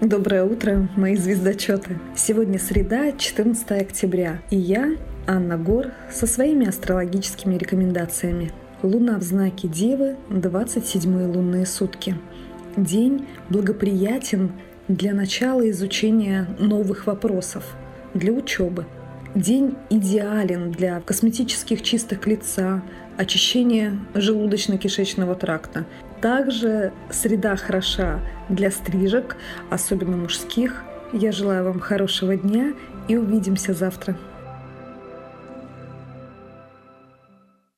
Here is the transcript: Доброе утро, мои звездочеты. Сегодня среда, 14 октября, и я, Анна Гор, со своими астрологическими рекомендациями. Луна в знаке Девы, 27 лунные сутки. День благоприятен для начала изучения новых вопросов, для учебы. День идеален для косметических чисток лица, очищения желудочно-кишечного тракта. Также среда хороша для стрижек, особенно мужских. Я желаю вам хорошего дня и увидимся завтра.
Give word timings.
Доброе 0.00 0.44
утро, 0.44 0.88
мои 0.96 1.14
звездочеты. 1.14 1.98
Сегодня 2.16 2.58
среда, 2.58 3.12
14 3.12 3.70
октября, 3.72 4.40
и 4.48 4.56
я, 4.56 4.96
Анна 5.26 5.58
Гор, 5.58 5.88
со 6.10 6.26
своими 6.26 6.66
астрологическими 6.66 7.56
рекомендациями. 7.56 8.50
Луна 8.82 9.18
в 9.18 9.22
знаке 9.22 9.68
Девы, 9.68 10.16
27 10.30 11.30
лунные 11.30 11.66
сутки. 11.66 12.16
День 12.78 13.26
благоприятен 13.50 14.52
для 14.88 15.12
начала 15.12 15.68
изучения 15.68 16.48
новых 16.58 17.06
вопросов, 17.06 17.76
для 18.14 18.32
учебы. 18.32 18.86
День 19.36 19.76
идеален 19.90 20.72
для 20.72 21.00
косметических 21.00 21.82
чисток 21.82 22.26
лица, 22.26 22.82
очищения 23.16 23.96
желудочно-кишечного 24.14 25.36
тракта. 25.36 25.86
Также 26.20 26.92
среда 27.10 27.54
хороша 27.54 28.18
для 28.48 28.72
стрижек, 28.72 29.36
особенно 29.70 30.16
мужских. 30.16 30.82
Я 31.12 31.30
желаю 31.30 31.64
вам 31.64 31.78
хорошего 31.78 32.34
дня 32.34 32.72
и 33.06 33.16
увидимся 33.16 33.72
завтра. 33.72 34.16